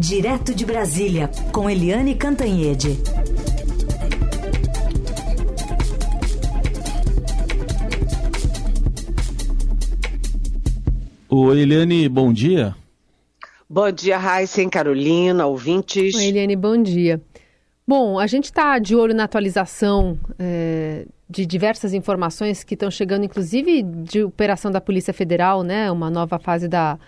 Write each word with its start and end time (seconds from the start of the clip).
Direto 0.00 0.54
de 0.54 0.64
Brasília, 0.64 1.30
com 1.52 1.68
Eliane 1.68 2.14
Cantanhede. 2.14 2.96
O 11.28 11.52
Eliane, 11.52 12.08
bom 12.08 12.32
dia. 12.32 12.74
Bom 13.68 13.92
dia, 13.92 14.16
Raíssa 14.16 14.66
Carolina, 14.70 15.44
ouvintes. 15.44 16.14
Oi, 16.14 16.24
Eliane, 16.24 16.56
bom 16.56 16.82
dia. 16.82 17.20
Bom, 17.86 18.18
a 18.18 18.26
gente 18.26 18.44
está 18.44 18.78
de 18.78 18.96
olho 18.96 19.14
na 19.14 19.24
atualização 19.24 20.18
é, 20.38 21.04
de 21.28 21.44
diversas 21.44 21.92
informações 21.92 22.64
que 22.64 22.72
estão 22.72 22.90
chegando, 22.90 23.26
inclusive 23.26 23.82
de 23.82 24.24
operação 24.24 24.70
da 24.70 24.80
Polícia 24.80 25.12
Federal, 25.12 25.62
né? 25.62 25.90
Uma 25.90 26.08
nova 26.08 26.38
fase 26.38 26.68
da, 26.68 26.98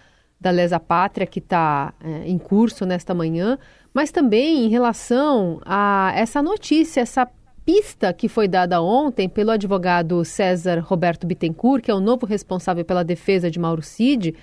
da 0.43 0.51
Lesa 0.51 0.81
Pátria 0.81 1.27
que 1.27 1.39
está 1.39 1.95
é, 2.03 2.29
em 2.29 2.37
curso 2.37 2.85
nesta 2.85 3.15
manhã, 3.15 3.57
mas 3.95 4.11
também 4.11 4.67
em 4.67 4.69
relação 4.69 5.61
a 5.65 6.13
essa 6.17 6.43
notícia, 6.43 7.01
essa 7.01 7.29
pista 7.65 8.13
que 8.13 8.29
foi 8.29 8.49
dada 8.49 8.83
ontem 8.83 9.29
pelo 9.29 9.53
advogado 9.53 10.25
César 10.25 10.81
Roberto 10.81 11.27
Bittencourt, 11.27 11.85
que 11.85 11.91
é 11.93 11.95
o 11.95 12.01
novo 12.01 12.27
responsável 12.27 12.85
pela 12.85 13.05
defesa 13.05 13.49
de 13.49 13.61
Mauro 13.61 13.83
Cid, 13.83 14.35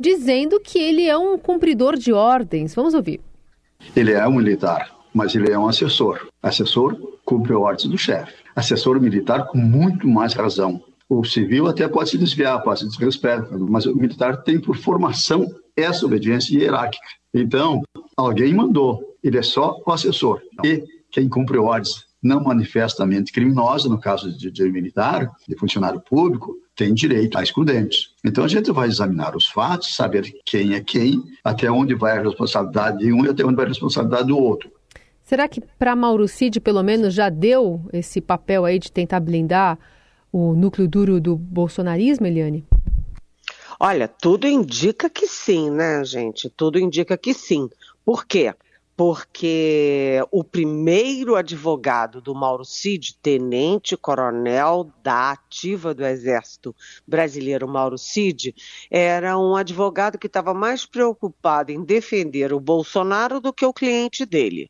dizendo 0.00 0.58
que 0.58 0.78
ele 0.78 1.06
é 1.06 1.18
um 1.18 1.36
cumpridor 1.36 1.96
de 1.96 2.10
ordens. 2.10 2.74
Vamos 2.74 2.94
ouvir. 2.94 3.20
Ele 3.94 4.12
é 4.12 4.26
um 4.26 4.32
militar, 4.32 4.90
mas 5.12 5.34
ele 5.34 5.52
é 5.52 5.58
um 5.58 5.68
assessor. 5.68 6.26
Assessor 6.42 6.96
cumpre 7.22 7.52
ordens 7.52 7.86
do 7.86 7.98
chefe. 7.98 8.32
Assessor 8.56 8.98
militar 8.98 9.46
com 9.46 9.58
muito 9.58 10.08
mais 10.08 10.32
razão, 10.32 10.82
o 11.08 11.24
civil 11.24 11.66
até 11.66 11.88
pode 11.88 12.10
se 12.10 12.18
desviar, 12.18 12.62
pode 12.62 12.80
se 12.80 12.88
desrespeitar, 12.88 13.48
mas 13.58 13.86
o 13.86 13.96
militar 13.96 14.42
tem 14.42 14.60
por 14.60 14.76
formação 14.76 15.46
essa 15.76 16.04
obediência 16.04 16.58
hierárquica. 16.58 17.06
Então, 17.32 17.82
alguém 18.16 18.52
mandou, 18.52 19.16
ele 19.22 19.38
é 19.38 19.42
só 19.42 19.80
o 19.86 19.92
assessor. 19.92 20.40
E 20.64 20.84
quem 21.10 21.28
cumpre 21.28 21.56
ordens 21.56 22.06
não 22.22 22.42
manifestamente 22.42 23.32
criminosa, 23.32 23.88
no 23.88 23.98
caso 23.98 24.36
de, 24.36 24.50
de 24.50 24.70
militar, 24.70 25.30
de 25.48 25.56
funcionário 25.56 26.00
público, 26.00 26.56
tem 26.74 26.92
direito 26.92 27.38
a 27.38 27.42
excludentes. 27.42 28.10
Então 28.24 28.44
a 28.44 28.48
gente 28.48 28.70
vai 28.72 28.88
examinar 28.88 29.36
os 29.36 29.46
fatos, 29.46 29.94
saber 29.94 30.32
quem 30.44 30.74
é 30.74 30.80
quem, 30.80 31.22
até 31.42 31.70
onde 31.70 31.94
vai 31.94 32.18
a 32.18 32.22
responsabilidade 32.22 32.98
de 32.98 33.12
um 33.12 33.24
e 33.24 33.28
até 33.28 33.44
onde 33.44 33.56
vai 33.56 33.64
a 33.64 33.68
responsabilidade 33.68 34.28
do 34.28 34.38
outro. 34.38 34.70
Será 35.22 35.46
que 35.46 35.60
para 35.60 35.94
Mauro 35.94 36.26
Cid, 36.26 36.60
pelo 36.60 36.82
menos, 36.82 37.14
já 37.14 37.28
deu 37.28 37.82
esse 37.92 38.20
papel 38.20 38.64
aí 38.64 38.78
de 38.78 38.90
tentar 38.90 39.20
blindar 39.20 39.78
o 40.32 40.54
núcleo 40.54 40.88
duro 40.88 41.20
do 41.20 41.36
bolsonarismo, 41.36 42.26
Eliane? 42.26 42.66
Olha, 43.80 44.08
tudo 44.08 44.46
indica 44.48 45.08
que 45.08 45.26
sim, 45.26 45.70
né, 45.70 46.04
gente? 46.04 46.50
Tudo 46.50 46.78
indica 46.78 47.16
que 47.16 47.32
sim. 47.32 47.68
Por 48.04 48.26
quê? 48.26 48.52
Porque 48.96 50.20
o 50.32 50.42
primeiro 50.42 51.36
advogado 51.36 52.20
do 52.20 52.34
Mauro 52.34 52.64
Cid, 52.64 53.16
tenente-coronel 53.22 54.90
da 55.04 55.30
ativa 55.30 55.94
do 55.94 56.04
Exército 56.04 56.74
Brasileiro, 57.06 57.68
Mauro 57.68 57.96
Cid, 57.96 58.52
era 58.90 59.38
um 59.38 59.54
advogado 59.54 60.18
que 60.18 60.26
estava 60.26 60.52
mais 60.52 60.84
preocupado 60.84 61.70
em 61.70 61.84
defender 61.84 62.52
o 62.52 62.58
Bolsonaro 62.58 63.40
do 63.40 63.52
que 63.52 63.64
o 63.64 63.72
cliente 63.72 64.26
dele 64.26 64.68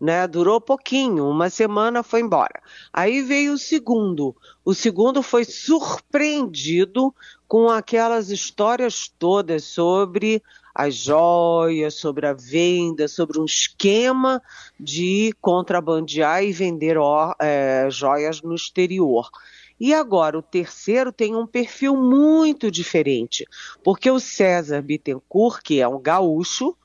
né? 0.00 0.26
Durou 0.26 0.60
pouquinho, 0.60 1.28
uma 1.28 1.48
semana 1.50 2.02
foi 2.02 2.20
embora. 2.20 2.62
Aí 2.92 3.22
veio 3.22 3.54
o 3.54 3.58
segundo. 3.58 4.36
O 4.64 4.74
segundo 4.74 5.22
foi 5.22 5.44
surpreendido 5.44 7.14
com 7.48 7.68
aquelas 7.68 8.30
histórias 8.30 9.12
todas 9.18 9.64
sobre 9.64 10.42
as 10.74 10.94
joias, 10.94 11.94
sobre 11.94 12.26
a 12.26 12.34
venda, 12.34 13.08
sobre 13.08 13.40
um 13.40 13.46
esquema 13.46 14.42
de 14.78 15.34
contrabandear 15.40 16.44
e 16.44 16.52
vender 16.52 16.98
é, 17.40 17.88
joias 17.90 18.42
no 18.42 18.54
exterior. 18.54 19.30
E 19.78 19.94
agora, 19.94 20.38
o 20.38 20.42
terceiro 20.42 21.12
tem 21.12 21.34
um 21.34 21.46
perfil 21.46 21.96
muito 21.96 22.70
diferente, 22.70 23.46
porque 23.84 24.10
o 24.10 24.18
César 24.18 24.82
Bittencourt, 24.82 25.62
que 25.62 25.80
é 25.80 25.88
um 25.88 26.00
gaúcho, 26.00 26.76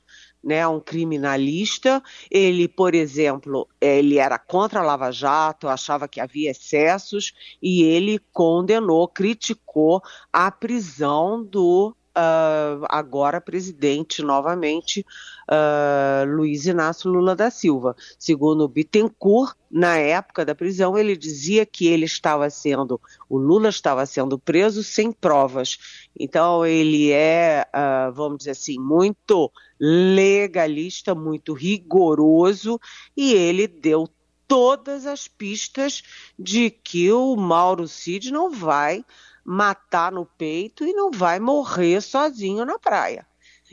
né, 0.42 0.66
um 0.66 0.80
criminalista. 0.80 2.02
Ele, 2.30 2.66
por 2.66 2.94
exemplo, 2.94 3.68
ele 3.80 4.18
era 4.18 4.38
contra 4.38 4.80
a 4.80 4.82
Lava 4.82 5.10
Jato, 5.10 5.68
achava 5.68 6.08
que 6.08 6.20
havia 6.20 6.50
excessos 6.50 7.32
e 7.62 7.82
ele 7.82 8.18
condenou, 8.32 9.06
criticou 9.08 10.02
a 10.32 10.50
prisão 10.50 11.42
do 11.44 11.94
uh, 12.16 12.84
agora 12.88 13.40
presidente 13.40 14.22
novamente, 14.22 15.04
uh, 15.48 16.28
Luiz 16.28 16.66
Inácio 16.66 17.10
Lula 17.10 17.34
da 17.34 17.50
Silva. 17.50 17.96
Segundo 18.18 18.68
Bittencourt, 18.68 19.54
na 19.70 19.96
época 19.96 20.44
da 20.44 20.54
prisão, 20.54 20.96
ele 20.98 21.16
dizia 21.16 21.64
que 21.64 21.86
ele 21.86 22.04
estava 22.04 22.48
sendo, 22.50 23.00
o 23.28 23.38
Lula 23.38 23.68
estava 23.68 24.04
sendo 24.06 24.38
preso 24.38 24.82
sem 24.82 25.10
provas. 25.10 25.78
Então, 26.18 26.64
ele 26.64 27.10
é, 27.10 27.66
uh, 27.74 28.12
vamos 28.12 28.38
dizer 28.38 28.50
assim, 28.50 28.78
muito 28.78 29.50
legalista, 29.80 31.14
muito 31.14 31.52
rigoroso, 31.54 32.80
e 33.16 33.32
ele 33.32 33.66
deu 33.66 34.08
todas 34.46 35.06
as 35.06 35.26
pistas 35.26 36.02
de 36.38 36.68
que 36.68 37.10
o 37.10 37.34
Mauro 37.36 37.88
Cid 37.88 38.30
não 38.30 38.50
vai 38.50 39.02
matar 39.44 40.12
no 40.12 40.24
peito 40.24 40.84
e 40.84 40.92
não 40.92 41.10
vai 41.10 41.40
morrer 41.40 42.00
sozinho 42.00 42.64
na 42.64 42.78
praia. 42.78 43.26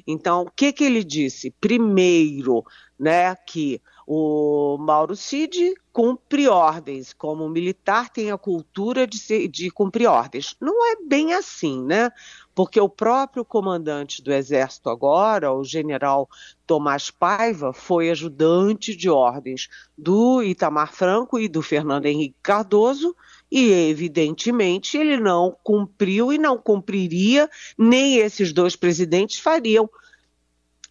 Então, 0.07 0.44
o 0.44 0.52
que, 0.52 0.72
que 0.72 0.84
ele 0.84 1.03
disse? 1.03 1.52
Primeiro, 1.52 2.63
né, 2.97 3.35
que 3.35 3.81
o 4.12 4.75
Mauro 4.80 5.16
Cid 5.16 5.75
cumpre 5.94 6.47
ordens, 6.47 7.13
como 7.13 7.47
militar 7.47 8.09
tem 8.09 8.31
a 8.31 8.38
cultura 8.38 9.06
de, 9.06 9.19
ser, 9.19 9.47
de 9.47 9.69
cumprir 9.69 10.07
ordens. 10.07 10.56
Não 10.59 10.91
é 10.91 10.96
bem 11.06 11.34
assim, 11.34 11.84
né? 11.84 12.09
Porque 12.56 12.80
o 12.80 12.90
próprio 12.90 13.46
comandante 13.46 14.24
do 14.24 14.34
Exército 14.34 14.90
agora, 14.90 15.53
o 15.53 15.63
general 15.63 16.28
Tomás 16.66 17.12
Paiva, 17.12 17.72
foi 17.72 18.09
ajudante 18.09 18.96
de 18.96 19.09
ordens 19.09 19.69
do 19.97 20.41
Itamar 20.41 20.91
Franco 20.91 21.40
e 21.40 21.47
do 21.47 21.62
Fernando 21.62 22.07
Henrique 22.07 22.36
Cardoso, 22.41 23.16
e, 23.51 23.71
evidentemente, 23.89 24.97
ele 24.97 25.17
não 25.17 25.55
cumpriu 25.63 26.31
e 26.31 26.37
não 26.37 26.57
cumpriria, 26.57 27.49
nem 27.77 28.17
esses 28.17 28.53
dois 28.53 28.75
presidentes 28.75 29.39
fariam 29.39 29.89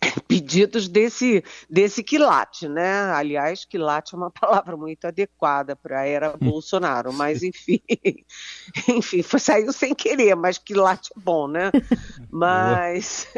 pedidos 0.27 0.89
desse, 0.89 1.45
desse 1.69 2.03
quilate, 2.03 2.69
né? 2.69 3.13
Aliás, 3.13 3.65
quilate 3.65 4.15
é 4.15 4.17
uma 4.17 4.31
palavra 4.33 4.77
muito 4.77 5.07
adequada 5.07 5.77
para 5.77 6.01
a 6.01 6.07
era 6.07 6.31
hum. 6.31 6.51
Bolsonaro, 6.51 7.13
mas 7.13 7.43
enfim, 7.43 7.81
enfim, 8.89 9.23
foi, 9.23 9.41
saiu 9.41 9.73
sem 9.73 9.95
querer, 9.95 10.35
mas 10.35 10.59
quilate 10.59 11.11
é 11.17 11.21
bom, 11.21 11.49
né? 11.49 11.71
Mas. 12.31 13.29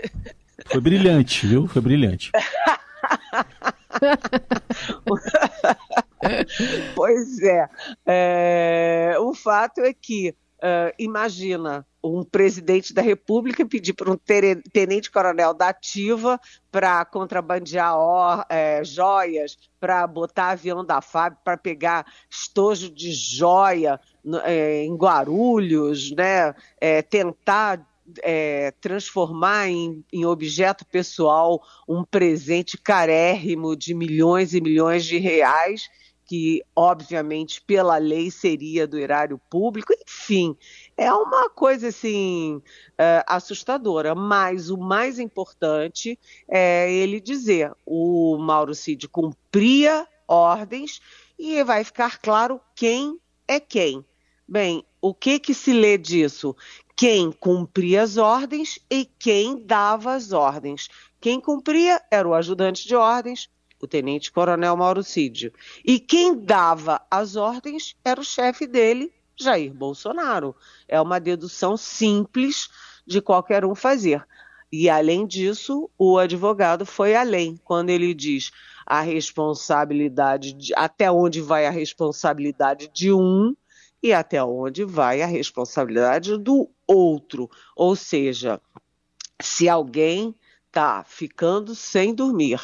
Foi 0.67 0.81
brilhante, 0.81 1.47
viu? 1.47 1.67
Foi 1.67 1.81
brilhante. 1.83 2.31
pois 6.95 7.43
é. 7.43 7.69
é. 8.07 9.17
O 9.21 9.35
fato 9.35 9.81
é 9.81 9.93
que, 9.93 10.35
uh, 10.59 10.95
imagina, 10.99 11.87
um 12.03 12.25
presidente 12.25 12.95
da 12.95 13.03
República 13.03 13.67
pedir 13.67 13.93
para 13.93 14.11
um 14.11 14.19
tenente-coronel 14.73 15.53
da 15.53 15.69
Ativa 15.69 16.41
para 16.71 17.05
contrabandear 17.05 17.95
ó, 17.95 18.45
é, 18.49 18.83
joias, 18.83 19.59
para 19.79 20.07
botar 20.07 20.51
avião 20.51 20.85
da 20.85 21.01
FAB, 21.01 21.37
para 21.45 21.57
pegar 21.57 22.07
estojo 22.29 22.91
de 22.91 23.13
joia 23.13 24.01
é, 24.45 24.85
em 24.85 24.95
Guarulhos, 24.95 26.11
né? 26.13 26.55
É, 26.81 27.03
tentar 27.03 27.87
é, 28.23 28.73
transformar 28.81 29.69
em, 29.69 30.05
em, 30.13 30.25
objeto 30.25 30.85
pessoal 30.87 31.63
um 31.89 32.05
presente 32.05 32.77
carérrimo 32.79 33.77
de 33.77 33.95
milhões 33.95 34.55
e 34.55 34.61
milhões 34.61 35.05
de 35.05 35.19
reais, 35.19 35.89
que 36.27 36.63
obviamente 36.77 37.61
pela 37.63 37.99
lei 37.99 38.31
seria 38.31 38.87
do 38.87 38.99
erário 38.99 39.41
público, 39.51 39.93
enfim, 40.07 40.57
é 40.97 41.13
uma 41.13 41.51
coisa 41.51 41.89
assim 41.89 42.63
é, 42.97 43.25
assustadora. 43.27 44.15
Mas 44.15 44.71
o 44.71 44.79
mais 44.79 45.19
importante 45.19 46.19
é 46.49 46.93
ele 46.93 47.21
dizer: 47.21 47.73
o 47.85 48.39
Mauro 48.39 48.75
Cid 48.75 49.09
cumpria 49.09 50.07
ordens 50.29 51.01
e 51.39 51.65
vai 51.65 51.83
ficar 51.83 52.19
claro 52.19 52.61
quem 52.77 53.19
é 53.49 53.59
quem. 53.59 54.05
Bem, 54.47 54.85
o 55.01 55.15
que 55.15 55.39
que 55.39 55.55
se 55.55 55.73
lê 55.73 55.97
disso? 55.97 56.55
Quem 57.01 57.33
cumpria 57.33 58.03
as 58.03 58.19
ordens 58.19 58.79
e 58.91 59.07
quem 59.07 59.65
dava 59.65 60.13
as 60.13 60.33
ordens. 60.33 60.91
Quem 61.19 61.41
cumpria 61.41 61.99
era 62.11 62.29
o 62.29 62.35
ajudante 62.35 62.87
de 62.87 62.95
ordens, 62.95 63.49
o 63.81 63.87
tenente-coronel 63.87 64.77
Mauro 64.77 65.03
Cídio. 65.03 65.51
E 65.83 65.99
quem 65.99 66.37
dava 66.37 67.01
as 67.11 67.37
ordens 67.37 67.97
era 68.05 68.21
o 68.21 68.25
chefe 68.25 68.67
dele, 68.67 69.11
Jair 69.35 69.73
Bolsonaro. 69.73 70.55
É 70.87 71.01
uma 71.01 71.19
dedução 71.19 71.75
simples 71.75 72.69
de 73.07 73.23
qualquer 73.23 73.65
um 73.65 73.75
fazer. 73.75 74.23
E 74.71 74.91
além 74.91 75.27
disso, 75.27 75.89
o 75.97 76.19
advogado 76.19 76.85
foi 76.85 77.15
além 77.15 77.59
quando 77.65 77.89
ele 77.89 78.13
diz 78.13 78.51
a 78.85 79.01
responsabilidade 79.01 80.53
de, 80.53 80.75
até 80.77 81.11
onde 81.11 81.41
vai 81.41 81.67
a 81.67 81.71
responsabilidade 81.71 82.91
de 82.93 83.11
um 83.11 83.57
e 84.03 84.13
até 84.13 84.43
onde 84.43 84.85
vai 84.85 85.23
a 85.23 85.27
responsabilidade 85.27 86.37
do 86.39 86.69
outro. 86.87 87.51
Ou 87.77 87.95
seja, 87.95 88.61
se 89.41 89.69
alguém 89.69 90.35
está 90.67 91.05
ficando 91.05 91.75
sem 91.75 92.15
dormir, 92.15 92.61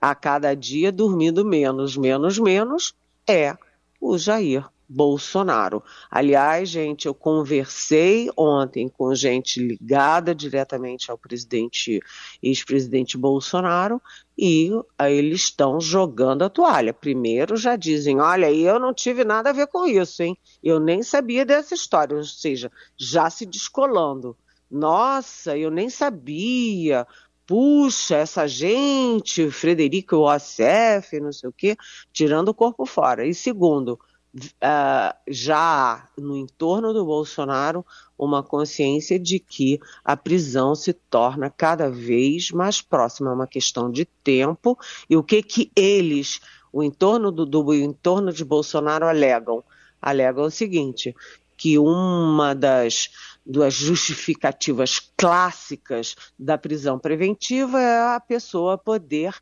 a 0.00 0.14
cada 0.14 0.54
dia 0.54 0.90
dormindo 0.90 1.44
menos, 1.44 1.96
menos, 1.96 2.38
menos, 2.38 2.94
é 3.28 3.56
o 4.00 4.16
Jair 4.16 4.66
Bolsonaro. 4.88 5.84
Aliás, 6.10 6.68
gente, 6.68 7.06
eu 7.06 7.14
conversei 7.14 8.28
ontem 8.36 8.88
com 8.88 9.14
gente 9.14 9.60
ligada 9.60 10.34
diretamente 10.34 11.12
ao 11.12 11.18
presidente, 11.18 12.00
ex-presidente 12.42 13.16
Bolsonaro, 13.16 14.02
e 14.42 14.70
eles 14.98 15.42
estão 15.42 15.78
jogando 15.78 16.42
a 16.42 16.48
toalha. 16.48 16.94
Primeiro 16.94 17.58
já 17.58 17.76
dizem, 17.76 18.20
olha, 18.20 18.50
eu 18.50 18.80
não 18.80 18.94
tive 18.94 19.22
nada 19.22 19.50
a 19.50 19.52
ver 19.52 19.66
com 19.66 19.86
isso, 19.86 20.22
hein? 20.22 20.34
Eu 20.64 20.80
nem 20.80 21.02
sabia 21.02 21.44
dessa 21.44 21.74
história, 21.74 22.16
ou 22.16 22.24
seja, 22.24 22.72
já 22.96 23.28
se 23.28 23.44
descolando. 23.44 24.34
Nossa, 24.70 25.58
eu 25.58 25.70
nem 25.70 25.90
sabia. 25.90 27.06
Puxa, 27.46 28.16
essa 28.16 28.48
gente, 28.48 29.50
Frederico 29.50 30.16
Ossef, 30.16 31.20
não 31.20 31.32
sei 31.32 31.50
o 31.50 31.52
quê, 31.52 31.76
tirando 32.10 32.48
o 32.48 32.54
corpo 32.54 32.86
fora. 32.86 33.26
E 33.26 33.34
segundo, 33.34 34.00
uh, 34.34 35.14
já 35.28 35.58
há 35.58 36.08
no 36.16 36.36
entorno 36.36 36.92
do 36.92 37.04
Bolsonaro 37.04 37.84
uma 38.18 38.42
consciência 38.42 39.18
de 39.18 39.38
que 39.38 39.80
a 40.04 40.16
prisão 40.16 40.74
se 40.74 40.92
torna 40.92 41.50
cada 41.50 41.90
vez 41.90 42.50
mais 42.50 42.80
próxima, 42.82 43.30
é 43.30 43.34
uma 43.34 43.46
questão 43.46 43.90
de 43.90 44.04
tempo. 44.04 44.78
E 45.08 45.16
o 45.16 45.22
que 45.22 45.42
que 45.42 45.72
eles, 45.74 46.40
o 46.72 46.82
entorno 46.82 47.32
do, 47.32 47.46
do 47.46 47.74
entorno 47.74 48.32
de 48.32 48.44
Bolsonaro 48.44 49.06
alegam? 49.06 49.64
Alegam 50.00 50.44
o 50.44 50.50
seguinte, 50.50 51.14
que 51.56 51.78
uma 51.78 52.54
das, 52.54 53.10
das 53.44 53.74
justificativas 53.74 55.12
clássicas 55.16 56.16
da 56.38 56.56
prisão 56.56 56.98
preventiva 56.98 57.80
é 57.80 58.14
a 58.14 58.20
pessoa 58.20 58.78
poder 58.78 59.34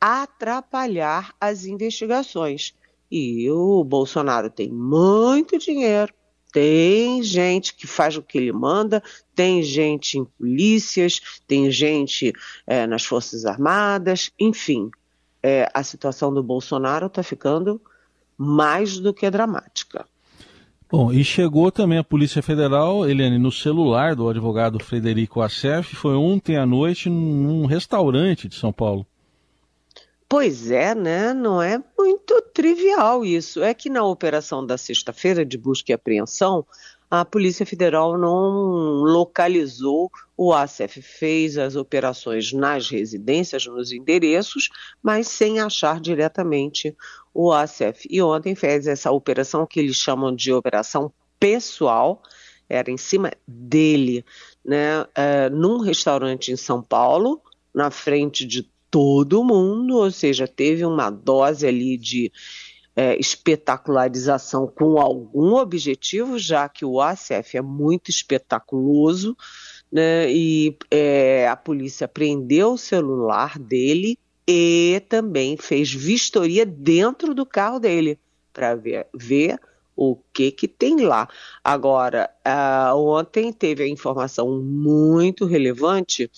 atrapalhar 0.00 1.34
as 1.40 1.64
investigações. 1.64 2.74
E 3.10 3.50
o 3.50 3.84
Bolsonaro 3.84 4.50
tem 4.50 4.70
muito 4.70 5.58
dinheiro, 5.58 6.12
tem 6.52 7.22
gente 7.22 7.74
que 7.74 7.86
faz 7.86 8.16
o 8.16 8.22
que 8.22 8.38
ele 8.38 8.52
manda, 8.52 9.02
tem 9.34 9.62
gente 9.62 10.18
em 10.18 10.24
polícias, 10.24 11.20
tem 11.46 11.70
gente 11.70 12.32
é, 12.66 12.86
nas 12.86 13.04
Forças 13.04 13.44
Armadas, 13.44 14.30
enfim. 14.38 14.90
É, 15.42 15.68
a 15.74 15.82
situação 15.82 16.32
do 16.32 16.42
Bolsonaro 16.42 17.06
está 17.06 17.22
ficando 17.22 17.80
mais 18.38 18.98
do 18.98 19.12
que 19.12 19.28
dramática. 19.30 20.06
Bom, 20.90 21.12
e 21.12 21.24
chegou 21.24 21.72
também 21.72 21.98
a 21.98 22.04
Polícia 22.04 22.40
Federal, 22.40 23.08
Eliane, 23.08 23.36
no 23.36 23.50
celular 23.50 24.14
do 24.14 24.28
advogado 24.28 24.78
Frederico 24.78 25.40
Assef, 25.40 25.96
foi 25.96 26.14
ontem 26.14 26.56
à 26.56 26.64
noite 26.64 27.10
num 27.10 27.66
restaurante 27.66 28.46
de 28.48 28.54
São 28.54 28.72
Paulo. 28.72 29.04
Pois 30.28 30.70
é, 30.70 30.94
né? 30.94 31.32
Não 31.32 31.62
é 31.62 31.82
muito 31.98 32.40
trivial 32.52 33.24
isso. 33.24 33.62
É 33.62 33.74
que 33.74 33.90
na 33.90 34.04
operação 34.04 34.64
da 34.64 34.76
sexta-feira 34.76 35.44
de 35.44 35.56
busca 35.58 35.92
e 35.92 35.94
apreensão, 35.94 36.66
a 37.10 37.24
Polícia 37.24 37.64
Federal 37.64 38.18
não 38.18 39.02
localizou 39.04 40.10
o 40.36 40.52
ACF, 40.52 41.00
fez 41.00 41.56
as 41.56 41.76
operações 41.76 42.52
nas 42.52 42.88
residências, 42.88 43.66
nos 43.66 43.92
endereços, 43.92 44.68
mas 45.02 45.28
sem 45.28 45.60
achar 45.60 46.00
diretamente 46.00 46.96
o 47.32 47.52
ACF. 47.52 48.08
E 48.10 48.20
ontem 48.20 48.54
fez 48.54 48.86
essa 48.86 49.12
operação 49.12 49.66
que 49.66 49.78
eles 49.78 49.96
chamam 49.96 50.34
de 50.34 50.52
operação 50.52 51.12
pessoal, 51.38 52.22
era 52.68 52.90
em 52.90 52.96
cima 52.96 53.30
dele, 53.46 54.24
né, 54.64 55.06
é, 55.14 55.50
num 55.50 55.78
restaurante 55.78 56.50
em 56.50 56.56
São 56.56 56.82
Paulo, 56.82 57.40
na 57.72 57.90
frente 57.90 58.46
de 58.46 58.68
todo 58.94 59.42
mundo, 59.42 59.96
ou 59.96 60.08
seja, 60.08 60.46
teve 60.46 60.84
uma 60.84 61.10
dose 61.10 61.66
ali 61.66 61.96
de 61.96 62.30
é, 62.94 63.18
espetacularização 63.18 64.68
com 64.68 65.00
algum 65.00 65.56
objetivo, 65.56 66.38
já 66.38 66.68
que 66.68 66.84
o 66.84 67.00
ACF 67.00 67.56
é 67.56 67.60
muito 67.60 68.08
espetaculoso, 68.08 69.36
né, 69.90 70.30
e 70.30 70.78
é, 70.92 71.48
a 71.48 71.56
polícia 71.56 72.06
prendeu 72.06 72.74
o 72.74 72.78
celular 72.78 73.58
dele 73.58 74.16
e 74.46 75.02
também 75.08 75.56
fez 75.56 75.92
vistoria 75.92 76.64
dentro 76.64 77.34
do 77.34 77.44
carro 77.44 77.80
dele 77.80 78.16
para 78.52 78.76
ver, 78.76 79.08
ver 79.12 79.58
o 79.96 80.16
que 80.32 80.52
que 80.52 80.68
tem 80.68 81.00
lá. 81.00 81.28
Agora, 81.64 82.30
uh, 82.46 82.96
ontem 82.96 83.52
teve 83.52 83.82
a 83.82 83.88
informação 83.88 84.60
muito 84.62 85.46
relevante 85.46 86.30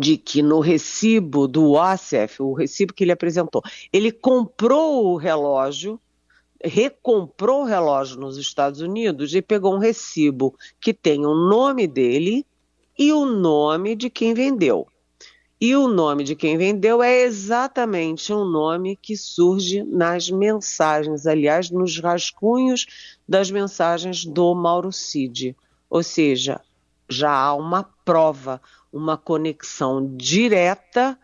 de 0.00 0.16
que 0.16 0.42
no 0.42 0.60
recibo 0.60 1.46
do 1.46 1.72
OASF, 1.72 2.40
o 2.40 2.52
recibo 2.52 2.94
que 2.94 3.04
ele 3.04 3.12
apresentou, 3.12 3.62
ele 3.92 4.10
comprou 4.10 5.06
o 5.06 5.16
relógio, 5.16 6.00
recomprou 6.62 7.62
o 7.62 7.66
relógio 7.66 8.18
nos 8.18 8.38
Estados 8.38 8.80
Unidos 8.80 9.34
e 9.34 9.42
pegou 9.42 9.74
um 9.74 9.78
recibo 9.78 10.54
que 10.80 10.94
tem 10.94 11.26
o 11.26 11.34
nome 11.34 11.86
dele 11.86 12.46
e 12.98 13.12
o 13.12 13.26
nome 13.26 13.94
de 13.94 14.08
quem 14.08 14.32
vendeu. 14.32 14.86
E 15.60 15.74
o 15.76 15.88
nome 15.88 16.24
de 16.24 16.34
quem 16.34 16.58
vendeu 16.58 17.02
é 17.02 17.22
exatamente 17.22 18.32
o 18.32 18.44
nome 18.44 18.98
que 19.00 19.16
surge 19.16 19.82
nas 19.82 20.28
mensagens, 20.28 21.26
aliás, 21.26 21.70
nos 21.70 21.98
rascunhos 21.98 22.86
das 23.26 23.50
mensagens 23.50 24.24
do 24.24 24.54
Mauro 24.54 24.92
Cid. 24.92 25.56
Ou 25.88 26.02
seja, 26.02 26.60
já 27.08 27.30
há 27.30 27.54
uma 27.54 27.84
prova, 28.04 28.60
uma 28.94 29.18
conexão 29.18 30.16
direta 30.16 31.18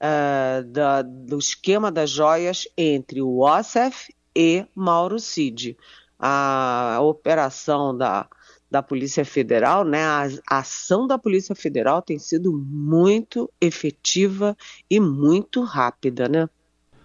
uh, 0.00 0.64
da, 0.64 1.02
do 1.02 1.38
esquema 1.38 1.92
das 1.92 2.10
joias 2.10 2.66
entre 2.76 3.20
o 3.20 3.40
OSEF 3.40 4.14
e 4.34 4.64
Mauro 4.74 5.20
Cid. 5.20 5.76
A, 6.18 6.94
a 6.96 7.00
operação 7.02 7.96
da, 7.96 8.26
da 8.70 8.82
Polícia 8.82 9.24
Federal, 9.24 9.84
né, 9.84 10.02
a, 10.02 10.28
a, 10.48 10.58
ação 10.60 11.06
da 11.06 11.18
Polícia 11.18 11.54
Federal 11.54 12.00
tem 12.00 12.18
sido 12.18 12.52
muito 12.52 13.50
efetiva 13.60 14.56
e 14.88 14.98
muito 14.98 15.62
rápida, 15.62 16.28
né? 16.28 16.48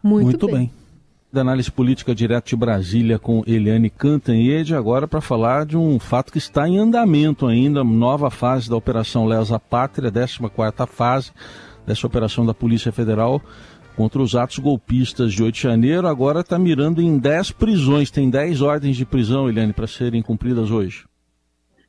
Muito, 0.01 0.25
muito 0.25 0.46
bem. 0.46 0.55
bem 0.55 0.87
da 1.31 1.41
análise 1.41 1.72
política 1.72 2.15
direto 2.15 2.48
de 2.48 2.55
Brasília 2.55 3.19
com 3.19 3.43
Eliane 3.46 3.89
Cantanhede, 3.89 4.74
agora 4.74 5.07
para 5.07 5.22
falar 5.22 5.65
de 5.65 5.77
um 5.77 6.00
fato 6.00 6.31
que 6.31 6.38
está 6.38 6.67
em 6.67 6.77
andamento 6.77 7.46
ainda, 7.46 7.84
nova 7.84 8.31
fase 8.31 8.69
da 8.69 8.75
Operação 8.75 9.25
Lesa 9.25 9.60
Pátria, 9.60 10.12
14ª 10.12 10.88
fase 10.88 11.31
dessa 11.86 12.07
operação 12.07 12.46
da 12.46 12.53
Polícia 12.53 12.91
Federal 12.91 13.41
contra 13.96 14.22
os 14.22 14.36
atos 14.36 14.60
golpistas 14.60 15.34
de 15.34 15.43
8 15.43 15.55
de 15.55 15.62
janeiro, 15.62 16.07
agora 16.07 16.41
está 16.41 16.60
mirando 16.60 17.01
em 17.01 17.17
10 17.17 17.51
prisões, 17.51 18.12
tem 18.12 18.29
10 18.29 18.62
ordens 18.62 18.96
de 18.96 19.05
prisão, 19.05 19.50
Eliane, 19.50 19.74
para 19.74 19.88
serem 19.88 20.22
cumpridas 20.22 20.69
hoje. 20.69 21.05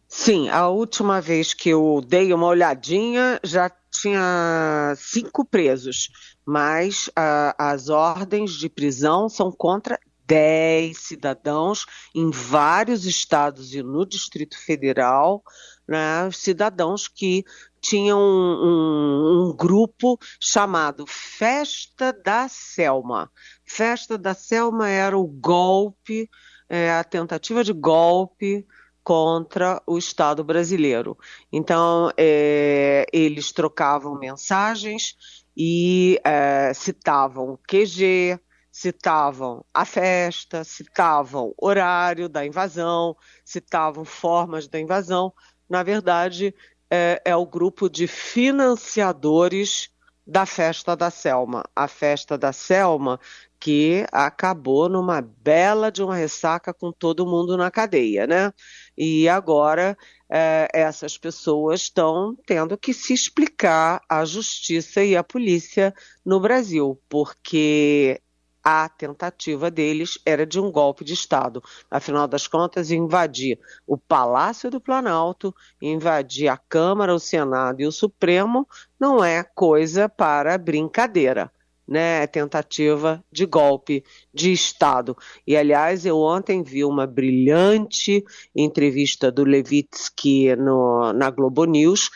Sim, 0.09 0.49
a 0.49 0.69
última 0.69 1.21
vez 1.21 1.53
que 1.53 1.69
eu 1.69 2.03
dei 2.09 2.33
uma 2.33 2.47
olhadinha 2.47 3.39
já 3.45 3.71
tinha 3.91 4.95
cinco 4.97 5.45
presos, 5.45 6.11
mas 6.45 7.09
uh, 7.09 7.55
as 7.59 7.89
ordens 7.89 8.53
de 8.53 8.69
prisão 8.69 9.29
são 9.29 9.51
contra 9.51 9.99
10 10.29 10.97
cidadãos 10.97 11.87
em 12.15 12.31
vários 12.31 13.07
estados 13.07 13.75
e 13.75 13.83
no 13.83 14.05
Distrito 14.05 14.59
Federal, 14.59 15.43
né, 15.89 16.31
cidadãos 16.31 17.09
que 17.09 17.45
tinham 17.81 18.21
um, 18.21 18.67
um, 18.67 19.49
um, 19.49 19.57
grupo 19.57 20.19
chamado 20.39 21.07
Festa 21.07 22.13
da 22.13 22.47
Selma. 22.49 23.31
Festa 23.65 24.19
da 24.19 24.35
Selma 24.35 24.89
era 24.89 25.17
o 25.17 25.27
golpe, 25.27 26.29
é, 26.69 26.91
a 26.91 27.03
tentativa 27.03 27.65
de 27.65 27.73
golpe 27.73 28.67
contra 29.09 29.83
o 29.87 29.97
Estado 29.97 30.45
brasileiro. 30.45 31.17
Então, 31.51 32.11
é, 32.15 33.07
eles 33.11 33.53
trocavam 33.53 34.19
mensagens 34.19 35.17
e 35.57 36.21
é, 36.23 36.75
citavam 36.75 37.59
QG, 37.67 38.39
citavam 38.71 39.65
a 39.73 39.87
festa, 39.87 40.63
citavam 40.63 41.55
horário 41.57 42.29
da 42.29 42.45
invasão, 42.45 43.17
citavam 43.43 44.05
formas 44.05 44.69
da 44.69 44.79
invasão. 44.79 45.33
Na 45.67 45.83
verdade, 45.83 46.55
é, 46.91 47.23
é 47.25 47.35
o 47.35 47.47
grupo 47.47 47.89
de 47.89 48.07
financiadores 48.07 49.89
da 50.27 50.45
festa 50.45 50.95
da 50.95 51.11
Selma. 51.11 51.65
A 51.75 51.89
festa 51.89 52.37
da 52.37 52.53
Selma 52.53 53.19
que 53.61 54.07
acabou 54.13 54.89
numa 54.89 55.21
bela 55.21 55.91
de 55.91 56.03
uma 56.03 56.15
ressaca 56.15 56.73
com 56.73 56.93
todo 56.93 57.27
mundo 57.27 57.57
na 57.57 57.71
cadeia, 57.71 58.27
né? 58.27 58.53
E 58.99 59.29
agora 59.29 59.97
é, 60.29 60.69
essas 60.75 61.17
pessoas 61.17 61.83
estão 61.83 62.37
tendo 62.45 62.77
que 62.77 62.93
se 62.93 63.15
explicar 63.15 64.03
à 64.09 64.25
justiça 64.25 65.05
e 65.05 65.17
à 65.17 65.23
polícia 65.23 65.95
no 66.27 66.41
Brasil, 66.41 67.01
porque 67.09 68.21
a 68.63 68.89
tentativa 68.89 69.71
deles 69.71 70.19
era 70.27 70.45
de 70.45 70.59
um 70.59 70.73
golpe 70.73 71.05
de 71.05 71.15
Estado. 71.15 71.63
Afinal 71.89 72.27
das 72.27 72.49
contas, 72.49 72.91
invadir 72.91 73.59
o 73.87 73.97
Palácio 73.97 74.69
do 74.69 74.81
Planalto, 74.81 75.55
invadir 75.81 76.49
a 76.49 76.57
Câmara, 76.57 77.15
o 77.15 77.21
Senado 77.21 77.81
e 77.81 77.87
o 77.87 77.93
Supremo 77.93 78.67
não 78.99 79.25
é 79.25 79.45
coisa 79.45 80.09
para 80.09 80.59
brincadeira 80.59 81.53
né, 81.89 82.27
tentativa 82.27 83.25
de 83.33 83.47
golpe 83.47 84.05
de 84.33 84.53
Estado. 84.53 85.17
E, 85.47 85.57
aliás, 85.57 86.05
eu 86.05 86.19
ontem 86.19 86.63
vi 86.63 86.85
uma 86.85 87.07
brilhante 87.07 88.23
entrevista 88.55 89.33
do 89.33 89.43
Levitsky 89.43 90.55
no, 90.55 91.13
na 91.15 91.31
Globo 91.31 91.65
News, 91.65 92.11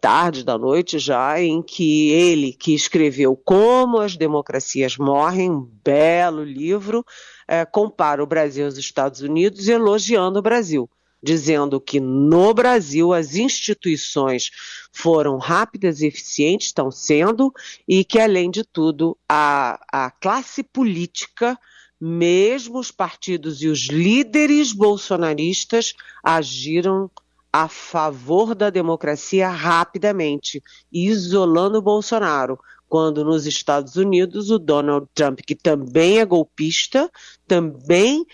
tarde 0.00 0.44
da 0.44 0.58
noite 0.58 0.98
já, 0.98 1.40
em 1.40 1.62
que 1.62 2.10
ele, 2.10 2.52
que 2.52 2.74
escreveu 2.74 3.34
Como 3.36 3.98
as 3.98 4.16
Democracias 4.16 4.98
Morrem, 4.98 5.50
um 5.50 5.68
belo 5.82 6.44
livro, 6.44 7.00
uh, 7.00 7.70
compara 7.72 8.22
o 8.22 8.26
Brasil 8.26 8.66
aos 8.66 8.76
Estados 8.76 9.22
Unidos, 9.22 9.66
elogiando 9.66 10.38
o 10.38 10.42
Brasil 10.42 10.88
dizendo 11.26 11.80
que 11.80 11.98
no 11.98 12.54
Brasil 12.54 13.12
as 13.12 13.34
instituições 13.34 14.50
foram 14.92 15.38
rápidas 15.38 16.00
e 16.00 16.06
eficientes, 16.06 16.68
estão 16.68 16.88
sendo, 16.88 17.52
e 17.86 18.04
que, 18.04 18.20
além 18.20 18.48
de 18.48 18.62
tudo, 18.62 19.18
a, 19.28 19.80
a 19.92 20.10
classe 20.12 20.62
política, 20.62 21.58
mesmo 22.00 22.78
os 22.78 22.92
partidos 22.92 23.60
e 23.60 23.66
os 23.66 23.88
líderes 23.88 24.72
bolsonaristas, 24.72 25.94
agiram 26.22 27.10
a 27.52 27.66
favor 27.66 28.54
da 28.54 28.70
democracia 28.70 29.48
rapidamente, 29.48 30.62
isolando 30.92 31.82
Bolsonaro, 31.82 32.56
quando 32.88 33.24
nos 33.24 33.46
Estados 33.46 33.96
Unidos 33.96 34.50
o 34.50 34.58
Donald 34.58 35.06
Trump, 35.14 35.40
que 35.44 35.54
também 35.54 36.18
é 36.18 36.24
golpista, 36.24 37.10
também 37.46 38.24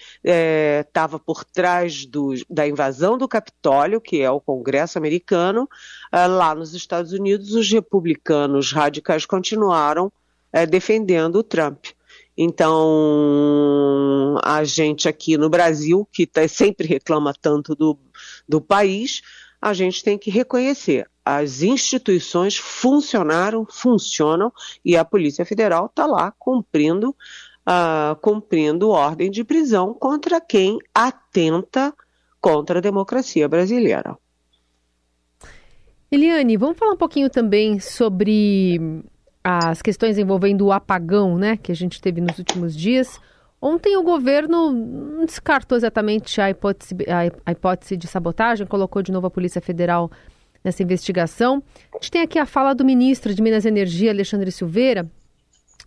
estava 0.82 1.16
é, 1.16 1.21
por 1.25 1.44
trás 1.44 2.06
do, 2.06 2.35
da 2.49 2.66
invasão 2.66 3.16
do 3.16 3.28
Capitólio, 3.28 4.00
que 4.00 4.21
é 4.21 4.30
o 4.30 4.40
Congresso 4.40 4.99
americano, 4.99 5.68
é, 6.11 6.26
lá 6.26 6.54
nos 6.54 6.75
Estados 6.75 7.12
Unidos 7.12 7.54
os 7.54 7.71
republicanos 7.71 8.73
radicais 8.73 9.25
continuaram 9.25 10.12
é, 10.52 10.66
defendendo 10.66 11.37
o 11.37 11.42
Trump. 11.42 11.87
Então, 12.37 12.78
a 14.42 14.64
gente 14.64 15.09
aqui 15.09 15.37
no 15.37 15.50
Brasil, 15.50 16.09
que 16.11 16.26
tá, 16.26 16.47
sempre 16.49 16.87
reclama 16.87 17.35
tanto 17.38 17.75
do, 17.75 17.99
do 18.49 18.61
país, 18.61 19.23
a 19.62 19.73
gente 19.73 20.02
tem 20.02 20.19
que 20.19 20.28
reconhecer 20.28 21.09
as 21.25 21.62
instituições 21.62 22.57
funcionaram, 22.57 23.64
funcionam 23.64 24.52
e 24.85 24.97
a 24.97 25.04
Polícia 25.04 25.45
Federal 25.47 25.87
está 25.87 26.04
lá 26.04 26.33
cumprindo, 26.37 27.11
uh, 27.11 28.16
cumprindo 28.21 28.90
ordem 28.90 29.31
de 29.31 29.45
prisão 29.45 29.95
contra 29.95 30.40
quem 30.40 30.78
atenta 30.92 31.95
contra 32.40 32.81
a 32.81 32.83
democracia 32.83 33.49
brasileira. 33.49 34.19
Eliane, 36.11 36.57
vamos 36.57 36.76
falar 36.76 36.95
um 36.95 36.99
pouquinho 36.99 37.31
também 37.31 37.78
sobre 37.78 39.04
as 39.45 39.81
questões 39.81 40.19
envolvendo 40.19 40.66
o 40.66 40.73
apagão, 40.73 41.38
né, 41.38 41.57
que 41.57 41.71
a 41.71 41.75
gente 41.75 42.02
teve 42.02 42.21
nos 42.21 42.37
últimos 42.38 42.76
dias. 42.76 43.21
Ontem 43.64 43.97
o 43.97 44.02
governo 44.02 45.25
descartou 45.25 45.78
exatamente 45.78 46.40
a 46.40 46.50
hipótese, 46.50 46.97
a 47.47 47.52
hipótese 47.52 47.97
de 47.97 48.09
sabotagem, 48.09 48.66
colocou 48.66 49.02
de 49.02 49.12
novo 49.12 49.28
a 49.28 49.31
Polícia 49.31 49.61
Federal 49.61 50.11
nessa 50.64 50.83
investigação. 50.83 51.62
A 51.92 51.99
gente 51.99 52.11
tem 52.11 52.23
aqui 52.23 52.40
a 52.40 52.45
fala 52.45 52.75
do 52.75 52.85
ministro 52.85 53.33
de 53.33 53.40
Minas 53.40 53.64
e 53.64 53.69
Energia, 53.69 54.11
Alexandre 54.11 54.50
Silveira, 54.50 55.09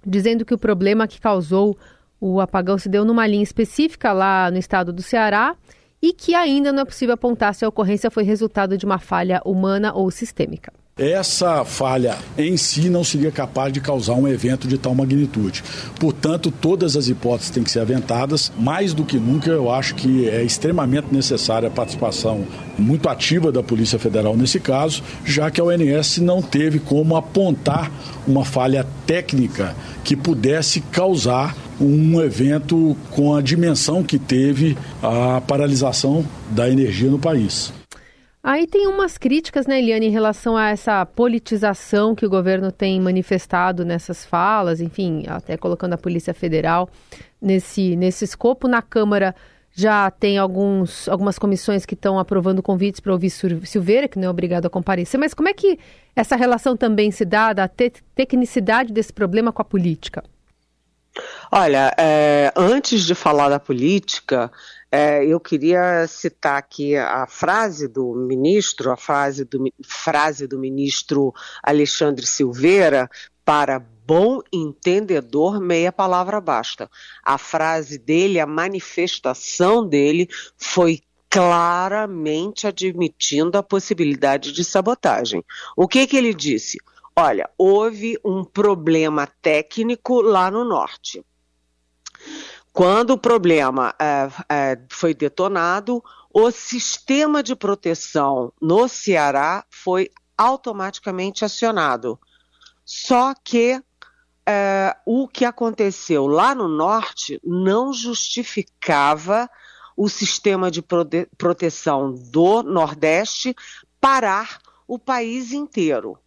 dizendo 0.08 0.46
que 0.46 0.54
o 0.54 0.58
problema 0.58 1.06
que 1.06 1.20
causou 1.20 1.78
o 2.18 2.40
apagão 2.40 2.78
se 2.78 2.88
deu 2.88 3.04
numa 3.04 3.28
linha 3.28 3.44
específica 3.44 4.14
lá 4.14 4.50
no 4.50 4.58
estado 4.58 4.94
do 4.94 5.02
Ceará 5.02 5.54
e 6.02 6.14
que 6.14 6.34
ainda 6.34 6.72
não 6.72 6.84
é 6.84 6.86
possível 6.86 7.16
apontar 7.16 7.54
se 7.54 7.66
a 7.66 7.68
ocorrência 7.68 8.10
foi 8.10 8.24
resultado 8.24 8.78
de 8.78 8.86
uma 8.86 9.00
falha 9.00 9.42
humana 9.44 9.94
ou 9.94 10.10
sistêmica. 10.10 10.72
Essa 10.98 11.66
falha 11.66 12.18
em 12.38 12.56
si 12.56 12.88
não 12.88 13.04
seria 13.04 13.30
capaz 13.30 13.74
de 13.74 13.82
causar 13.82 14.14
um 14.14 14.26
evento 14.26 14.66
de 14.66 14.78
tal 14.78 14.96
magnitude. 14.96 15.62
Portanto, 16.00 16.50
todas 16.50 16.96
as 16.96 17.10
hipóteses 17.10 17.50
têm 17.50 17.64
que 17.64 17.70
ser 17.70 17.82
aventadas. 17.82 18.50
Mais 18.58 18.94
do 18.94 19.04
que 19.04 19.18
nunca, 19.18 19.50
eu 19.50 19.70
acho 19.70 19.94
que 19.94 20.30
é 20.30 20.42
extremamente 20.42 21.08
necessária 21.14 21.68
a 21.68 21.72
participação 21.72 22.48
muito 22.80 23.10
ativa 23.10 23.52
da 23.52 23.62
Polícia 23.62 24.00
Federal 24.00 24.38
nesse 24.38 24.58
caso, 24.58 25.04
já 25.26 25.52
que 25.52 25.60
a 25.60 25.66
ONS 25.66 26.20
não 26.20 26.42
teve 26.42 26.80
como 26.80 27.18
apontar 27.18 27.92
uma 28.26 28.46
falha 28.46 28.88
técnica 29.06 29.76
que 30.02 30.16
pudesse 30.16 30.80
causar 30.80 31.58
um 31.78 32.22
evento 32.22 32.96
com 33.12 33.36
a 33.36 33.42
dimensão 33.42 34.02
que 34.02 34.18
teve 34.18 34.78
a 35.04 35.42
paralisação 35.42 36.26
da 36.52 36.70
energia 36.70 37.10
no 37.10 37.20
país. 37.20 37.74
Aí 38.48 38.68
tem 38.68 38.86
umas 38.86 39.18
críticas, 39.18 39.66
né, 39.66 39.80
Eliane, 39.80 40.06
em 40.06 40.12
relação 40.12 40.56
a 40.56 40.70
essa 40.70 41.04
politização 41.04 42.14
que 42.14 42.28
o 42.28 42.30
governo 42.30 42.72
tem 42.72 43.02
manifestado 43.02 43.84
nessas 43.84 44.24
falas, 44.24 44.80
enfim, 44.80 45.24
até 45.28 45.58
colocando 45.58 45.94
a 45.94 45.98
Polícia 45.98 46.32
Federal 46.32 46.88
nesse, 47.42 47.96
nesse 47.96 48.24
escopo. 48.24 48.68
Na 48.68 48.84
Câmara 48.84 49.34
já 49.72 50.12
tem 50.12 50.38
alguns, 50.38 51.10
algumas 51.10 51.40
comissões 51.40 51.88
que 51.88 51.96
estão 51.96 52.20
aprovando 52.20 52.62
convites 52.62 53.00
para 53.00 53.14
ouvir 53.14 53.32
Silveira, 53.32 54.08
que 54.08 54.20
não 54.20 54.28
é 54.28 54.30
obrigado 54.30 54.68
a 54.68 54.70
comparecer. 54.70 55.20
Mas 55.20 55.34
como 55.34 55.50
é 55.50 55.54
que 55.54 55.80
essa 56.16 56.36
relação 56.36 56.78
também 56.78 57.10
se 57.10 57.26
dá 57.26 57.52
da 57.52 57.68
te 57.68 57.94
tecnicidade 58.14 58.94
desse 58.94 59.12
problema 59.12 59.52
com 59.52 59.64
a 59.64 59.66
política? 59.66 60.24
Olha, 61.52 61.94
é, 61.98 62.52
antes 62.56 63.06
de 63.06 63.16
falar 63.16 63.50
da 63.50 63.60
política, 63.60 64.52
eu 65.26 65.40
queria 65.40 66.08
citar 66.08 66.58
aqui 66.58 66.96
a 66.96 67.26
frase 67.28 67.88
do 67.88 68.14
ministro, 68.14 68.92
a 68.92 68.98
frase 68.98 69.44
do, 69.44 69.64
frase 69.84 70.48
do 70.48 70.60
ministro 70.60 71.34
Alexandre 71.64 72.26
Silveira, 72.26 73.10
para 73.44 73.80
bom 73.80 74.42
entendedor, 74.52 75.60
meia 75.60 75.92
palavra 75.92 76.40
basta. 76.40 76.90
A 77.24 77.38
frase 77.38 77.98
dele, 77.98 78.40
a 78.40 78.46
manifestação 78.46 79.88
dele 79.88 80.28
foi 80.58 81.02
claramente 81.30 82.66
admitindo 82.66 83.58
a 83.58 83.64
possibilidade 83.64 84.52
de 84.52 84.64
sabotagem. 84.64 85.44
O 85.76 85.88
que, 85.88 86.08
que 86.08 86.16
ele 86.16 86.34
disse? 86.34 86.78
Olha, 87.16 87.50
houve 87.58 88.18
um 88.24 88.44
problema 88.44 89.28
técnico 89.42 90.22
lá 90.22 90.50
no 90.52 90.64
norte. 90.64 91.24
Quando 92.76 93.12
o 93.12 93.18
problema 93.18 93.96
é, 93.98 94.30
é, 94.50 94.80
foi 94.90 95.14
detonado, 95.14 96.04
o 96.34 96.52
sistema 96.52 97.42
de 97.42 97.56
proteção 97.56 98.52
no 98.62 98.90
Ceará 98.90 99.64
foi 99.70 100.10
automaticamente 100.38 101.46
acionado. 101.46 102.20
Só 102.84 103.34
que 103.42 103.82
é, 104.46 104.94
o 105.06 105.26
que 105.26 105.46
aconteceu 105.46 106.28
lá 106.28 106.54
no 106.54 106.68
norte 106.68 107.40
não 107.46 107.94
justificava 107.94 109.50
o 109.96 110.10
sistema 110.10 110.70
de 110.70 110.82
prote 110.82 111.30
proteção 111.38 112.14
do 112.14 112.62
Nordeste 112.62 113.56
parar 114.02 114.60
o 114.86 115.00
país 115.00 115.54
inteiro. 115.54 116.20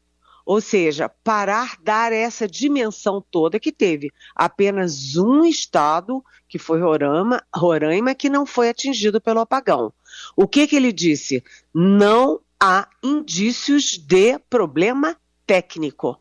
Ou 0.48 0.62
seja, 0.62 1.10
parar 1.10 1.76
dar 1.82 2.10
essa 2.10 2.48
dimensão 2.48 3.22
toda 3.30 3.60
que 3.60 3.70
teve 3.70 4.10
apenas 4.34 5.14
um 5.14 5.44
estado, 5.44 6.24
que 6.48 6.58
foi 6.58 6.80
Roraima, 6.80 7.44
Roraima 7.54 8.14
que 8.14 8.30
não 8.30 8.46
foi 8.46 8.70
atingido 8.70 9.20
pelo 9.20 9.40
apagão. 9.40 9.92
O 10.34 10.48
que, 10.48 10.66
que 10.66 10.74
ele 10.74 10.90
disse? 10.90 11.44
Não 11.74 12.40
há 12.58 12.88
indícios 13.04 13.98
de 13.98 14.38
problema 14.38 15.18
técnico. 15.46 16.18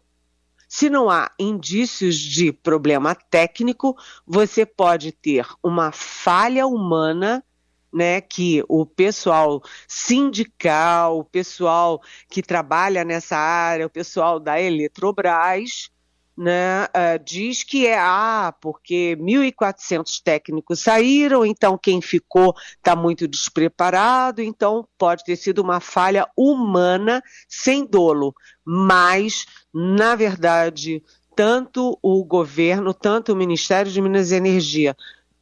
Se 0.68 0.90
não 0.90 1.10
há 1.10 1.32
indícios 1.40 2.18
de 2.18 2.52
problema 2.52 3.16
técnico, 3.16 3.96
você 4.26 4.66
pode 4.66 5.14
ter 5.14 5.48
uma 5.64 5.94
falha 5.94 6.68
humana 6.68 7.42
né, 7.98 8.22
que 8.22 8.64
o 8.70 8.86
pessoal 8.86 9.60
sindical, 9.88 11.18
o 11.18 11.24
pessoal 11.24 12.00
que 12.30 12.44
trabalha 12.44 13.04
nessa 13.04 13.36
área, 13.36 13.88
o 13.88 13.90
pessoal 13.90 14.40
da 14.40 14.62
Eletrobras, 14.62 15.90
né, 16.38 16.84
uh, 16.86 17.24
diz 17.26 17.64
que 17.64 17.88
é 17.88 17.98
ah, 17.98 18.54
porque 18.62 19.18
1.400 19.20 20.22
técnicos 20.24 20.80
saíram, 20.80 21.44
então 21.44 21.76
quem 21.76 22.00
ficou 22.00 22.54
está 22.76 22.96
muito 22.96 23.28
despreparado, 23.28 24.44
então 24.44 24.88
pode 25.00 25.24
ter 25.24 25.36
sido 25.36 25.64
uma 25.64 25.80
falha 25.80 26.30
humana 26.38 27.24
sem 27.50 27.84
dolo. 27.84 28.36
Mas, 28.64 29.48
na 29.74 30.14
verdade, 30.14 31.02
tanto 31.36 31.98
o 32.04 32.24
governo, 32.24 32.94
tanto 32.94 33.34
o 33.34 33.36
Ministério 33.36 33.92
de 33.92 34.00
Minas 34.00 34.32
e 34.32 34.36
Energia, 34.36 34.96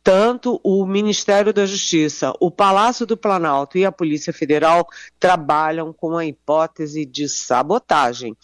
tanto 0.05 0.61
o 0.63 0.85
Ministério 0.85 1.51
da 1.51 1.65
Justiça, 1.65 2.31
o 2.39 2.51
Palácio 2.51 3.07
do 3.07 3.17
Planalto 3.17 3.75
e 3.75 3.83
a 3.83 3.91
Polícia 3.91 4.31
Federal 4.31 4.87
trabalham 5.19 5.91
com 5.91 6.15
a 6.15 6.23
hipótese 6.23 7.03
de 7.03 7.27
sabotagem. 7.27 8.37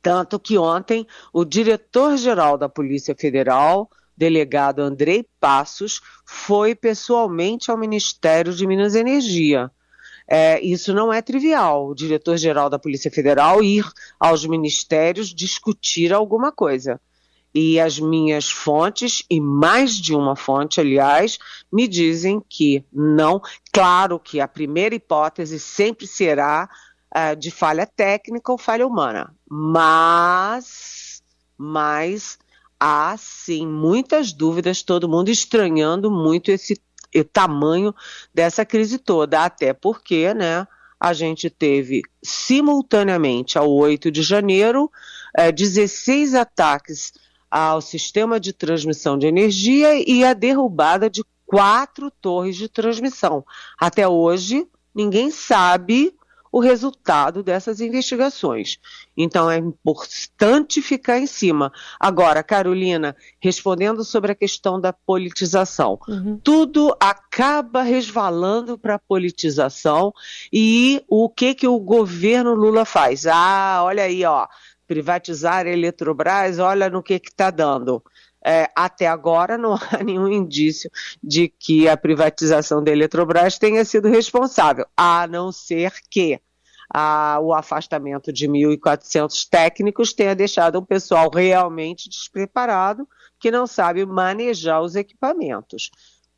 Tanto 0.00 0.38
que 0.38 0.56
ontem 0.56 1.04
o 1.32 1.44
diretor-geral 1.44 2.56
da 2.56 2.68
Polícia 2.68 3.12
Federal, 3.12 3.90
delegado 4.16 4.80
Andrei 4.80 5.26
Passos, 5.40 6.00
foi 6.24 6.76
pessoalmente 6.76 7.72
ao 7.72 7.76
Ministério 7.76 8.52
de 8.52 8.64
Minas 8.64 8.94
e 8.94 9.00
Energia. 9.00 9.72
É, 10.28 10.60
isso 10.60 10.94
não 10.94 11.12
é 11.12 11.20
trivial, 11.20 11.88
o 11.88 11.94
diretor-geral 11.94 12.70
da 12.70 12.78
Polícia 12.78 13.10
Federal 13.10 13.64
ir 13.64 13.84
aos 14.20 14.46
ministérios 14.46 15.34
discutir 15.34 16.12
alguma 16.12 16.52
coisa. 16.52 17.00
E 17.60 17.80
as 17.80 17.98
minhas 17.98 18.48
fontes, 18.48 19.24
e 19.28 19.40
mais 19.40 19.96
de 19.96 20.14
uma 20.14 20.36
fonte, 20.36 20.80
aliás, 20.80 21.40
me 21.72 21.88
dizem 21.88 22.40
que 22.48 22.84
não. 22.92 23.42
Claro 23.72 24.20
que 24.20 24.40
a 24.40 24.46
primeira 24.46 24.94
hipótese 24.94 25.58
sempre 25.58 26.06
será 26.06 26.70
uh, 27.12 27.34
de 27.34 27.50
falha 27.50 27.84
técnica 27.84 28.52
ou 28.52 28.56
falha 28.56 28.86
humana, 28.86 29.34
mas, 29.50 31.20
mas 31.58 32.38
há 32.78 33.16
sim 33.18 33.66
muitas 33.66 34.32
dúvidas, 34.32 34.80
todo 34.80 35.08
mundo 35.08 35.28
estranhando 35.28 36.12
muito 36.12 36.52
esse 36.52 36.80
tamanho 37.32 37.92
dessa 38.32 38.64
crise 38.64 38.98
toda, 38.98 39.42
até 39.44 39.72
porque, 39.72 40.32
né, 40.32 40.64
a 41.00 41.12
gente 41.12 41.50
teve 41.50 42.02
simultaneamente 42.22 43.58
ao 43.58 43.68
8 43.68 44.12
de 44.12 44.22
janeiro 44.22 44.88
16 45.54 46.34
eh, 46.34 46.38
ataques 46.38 47.12
ao 47.50 47.80
sistema 47.80 48.38
de 48.38 48.52
transmissão 48.52 49.18
de 49.18 49.26
energia 49.26 49.94
e 50.06 50.24
a 50.24 50.34
derrubada 50.34 51.08
de 51.08 51.24
quatro 51.46 52.10
torres 52.10 52.56
de 52.56 52.68
transmissão. 52.68 53.44
Até 53.80 54.06
hoje, 54.06 54.66
ninguém 54.94 55.30
sabe 55.30 56.14
o 56.50 56.60
resultado 56.60 57.42
dessas 57.42 57.80
investigações. 57.80 58.78
Então 59.16 59.50
é 59.50 59.58
importante 59.58 60.80
ficar 60.80 61.18
em 61.18 61.26
cima. 61.26 61.72
Agora, 62.00 62.42
Carolina, 62.42 63.16
respondendo 63.40 64.04
sobre 64.04 64.32
a 64.32 64.34
questão 64.34 64.80
da 64.80 64.92
politização, 64.92 65.98
uhum. 66.08 66.38
tudo 66.42 66.96
acaba 66.98 67.82
resvalando 67.82 68.78
para 68.78 68.94
a 68.94 68.98
politização 68.98 70.12
e 70.52 71.02
o 71.08 71.28
que 71.28 71.54
que 71.54 71.68
o 71.68 71.78
governo 71.78 72.54
Lula 72.54 72.84
faz? 72.84 73.26
Ah, 73.26 73.80
olha 73.82 74.04
aí, 74.04 74.24
ó, 74.24 74.46
privatizar 74.88 75.66
a 75.66 75.70
Eletrobras, 75.70 76.58
olha 76.58 76.88
no 76.88 77.02
que 77.02 77.14
está 77.14 77.50
dando. 77.50 78.02
É, 78.44 78.70
até 78.74 79.06
agora 79.06 79.58
não 79.58 79.74
há 79.92 80.02
nenhum 80.02 80.26
indício 80.26 80.90
de 81.22 81.48
que 81.48 81.86
a 81.88 81.96
privatização 81.96 82.82
da 82.82 82.90
Eletrobras 82.90 83.58
tenha 83.58 83.84
sido 83.84 84.08
responsável, 84.08 84.86
a 84.96 85.26
não 85.28 85.52
ser 85.52 85.92
que 86.10 86.40
a, 86.92 87.38
o 87.42 87.52
afastamento 87.52 88.32
de 88.32 88.48
1.400 88.48 89.46
técnicos 89.48 90.14
tenha 90.14 90.34
deixado 90.34 90.78
um 90.78 90.84
pessoal 90.84 91.30
realmente 91.30 92.08
despreparado, 92.08 93.06
que 93.38 93.50
não 93.50 93.66
sabe 93.66 94.06
manejar 94.06 94.80
os 94.80 94.96
equipamentos. 94.96 95.90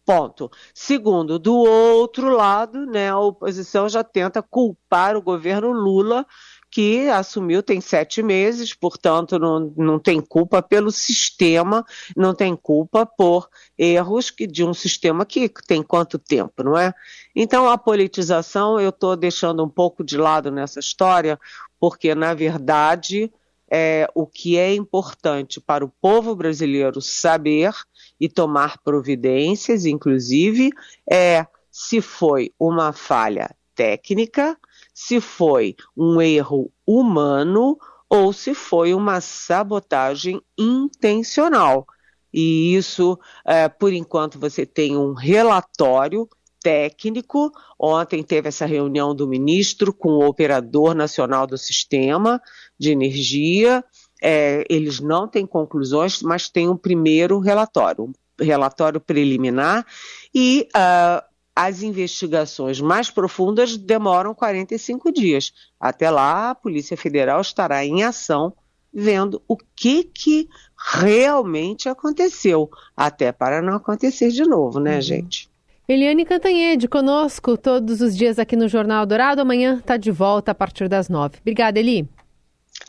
Ponto. 0.05 0.51
Segundo, 0.75 1.39
do 1.39 1.55
outro 1.55 2.31
lado, 2.31 2.87
né, 2.87 3.11
a 3.11 3.19
oposição 3.19 3.89
já 3.89 4.03
tenta 4.03 4.43
culpar 4.43 5.17
o 5.17 5.23
governo 5.23 5.71
Lula 5.71 6.27
que 6.71 7.09
assumiu 7.09 7.63
tem 7.63 7.81
sete 7.81 8.23
meses, 8.23 8.73
portanto, 8.73 9.39
não, 9.39 9.73
não 9.77 9.99
tem 9.99 10.21
culpa 10.21 10.63
pelo 10.63 10.93
sistema, 10.93 11.85
não 12.17 12.33
tem 12.33 12.55
culpa 12.55 13.05
por 13.05 13.49
erros 13.77 14.31
que, 14.31 14.47
de 14.47 14.65
um 14.65 14.73
sistema 14.73 15.27
que 15.27 15.49
tem 15.67 15.83
quanto 15.83 16.19
tempo, 16.19 16.63
não 16.63 16.79
é? 16.79 16.95
Então, 17.35 17.69
a 17.69 17.77
politização 17.77 18.79
eu 18.79 18.91
estou 18.91 19.17
deixando 19.17 19.65
um 19.65 19.69
pouco 19.69 20.05
de 20.05 20.17
lado 20.17 20.51
nessa 20.51 20.79
história, 20.79 21.39
porque, 21.81 22.15
na 22.15 22.35
verdade, 22.35 23.33
é, 23.69 24.09
o 24.15 24.27
que 24.27 24.57
é 24.57 24.73
importante 24.73 25.61
para 25.61 25.85
o 25.85 25.93
povo 26.01 26.37
brasileiro 26.37 27.01
saber 27.01 27.73
e 28.21 28.29
tomar 28.29 28.79
providências, 28.83 29.87
inclusive, 29.87 30.71
é 31.11 31.47
se 31.71 32.01
foi 32.01 32.53
uma 32.59 32.93
falha 32.93 33.55
técnica, 33.75 34.59
se 34.93 35.21
foi 35.21 35.75
um 35.97 36.21
erro 36.21 36.71
humano 36.87 37.79
ou 38.09 38.33
se 38.33 38.55
foi 38.55 38.93
uma 38.93 39.21
sabotagem 39.21 40.43
intencional. 40.59 41.87
E 42.33 42.75
isso, 42.75 43.19
é, 43.45 43.69
por 43.69 43.93
enquanto, 43.93 44.39
você 44.39 44.67
tem 44.67 44.97
um 44.97 45.15
relatório 45.15 46.29
técnico. 46.63 47.51
Ontem 47.79 48.23
teve 48.23 48.49
essa 48.49 48.67
reunião 48.67 49.15
do 49.15 49.27
ministro 49.27 49.93
com 49.93 50.11
o 50.11 50.27
operador 50.27 50.95
nacional 50.95 51.47
do 51.47 51.57
sistema 51.57 52.41
de 52.79 52.91
energia. 52.91 53.85
É, 54.23 54.65
eles 54.69 55.01
não 55.01 55.27
têm 55.27 55.47
conclusões, 55.47 56.23
mas 56.23 56.49
tem 56.49 56.69
um 56.69 56.77
primeiro 56.77 57.39
relatório, 57.39 58.05
um 58.05 58.13
relatório 58.45 59.01
preliminar, 59.01 59.87
e 60.35 60.69
uh, 60.77 61.23
as 61.55 61.83
investigações 61.83 62.81
mais 62.81 63.11
profundas 63.11 63.77
demoram 63.77 64.35
45 64.35 65.13
dias. 65.13 65.53
Até 65.79 66.11
lá, 66.11 66.51
a 66.51 66.55
Polícia 66.55 66.97
Federal 66.97 67.41
estará 67.41 67.85
em 67.85 68.03
ação 68.03 68.55
vendo 68.93 69.43
o 69.47 69.57
que, 69.57 70.05
que 70.05 70.49
realmente 70.95 71.89
aconteceu, 71.89 72.69
até 72.97 73.31
para 73.31 73.63
não 73.63 73.75
acontecer 73.75 74.31
de 74.31 74.43
novo, 74.43 74.81
né, 74.81 74.97
uhum. 74.97 75.03
gente? 75.03 75.51
Eliane 75.89 76.25
Cantanhede 76.25 76.87
conosco 76.87 77.57
todos 77.57 78.01
os 78.01 78.17
dias 78.17 78.39
aqui 78.39 78.55
no 78.55 78.69
Jornal 78.69 79.05
Dourado. 79.05 79.41
Amanhã 79.41 79.79
está 79.79 79.97
de 79.97 80.11
volta 80.11 80.53
a 80.53 80.55
partir 80.55 80.89
das 80.89 81.09
nove. 81.09 81.39
Obrigada, 81.41 81.81
Eli. 81.81 82.09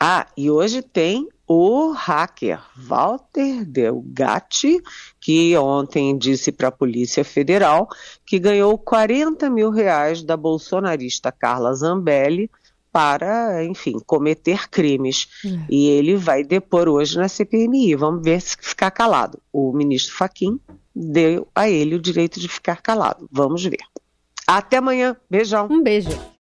Ah, 0.00 0.26
e 0.36 0.50
hoje 0.50 0.82
tem 0.82 1.28
o 1.46 1.92
hacker 1.92 2.60
Walter 2.76 3.64
Delgatti, 3.64 4.80
que 5.20 5.56
ontem 5.56 6.16
disse 6.16 6.50
para 6.50 6.68
a 6.68 6.72
Polícia 6.72 7.24
Federal 7.24 7.88
que 8.26 8.38
ganhou 8.38 8.76
40 8.78 9.50
mil 9.50 9.70
reais 9.70 10.22
da 10.22 10.36
bolsonarista 10.36 11.30
Carla 11.30 11.74
Zambelli 11.74 12.50
para, 12.90 13.64
enfim, 13.64 13.98
cometer 14.06 14.68
crimes. 14.68 15.28
É. 15.44 15.48
E 15.70 15.88
ele 15.88 16.16
vai 16.16 16.44
depor 16.44 16.88
hoje 16.88 17.16
na 17.16 17.28
CPMI. 17.28 17.94
Vamos 17.94 18.22
ver 18.22 18.40
se 18.40 18.56
ficar 18.60 18.90
calado. 18.90 19.38
O 19.52 19.72
ministro 19.72 20.14
Faquim 20.14 20.60
deu 20.94 21.48
a 21.54 21.68
ele 21.68 21.94
o 21.94 22.00
direito 22.00 22.38
de 22.38 22.48
ficar 22.48 22.82
calado. 22.82 23.28
Vamos 23.32 23.64
ver. 23.64 23.78
Até 24.46 24.76
amanhã. 24.76 25.16
Beijão. 25.30 25.68
Um 25.70 25.82
beijo. 25.82 26.10